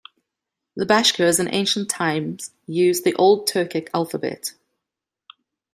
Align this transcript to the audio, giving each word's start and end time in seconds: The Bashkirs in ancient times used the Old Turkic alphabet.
The 0.75 0.87
Bashkirs 0.87 1.39
in 1.39 1.47
ancient 1.53 1.87
times 1.87 2.55
used 2.65 3.03
the 3.03 3.13
Old 3.17 3.47
Turkic 3.47 3.89
alphabet. 3.93 4.53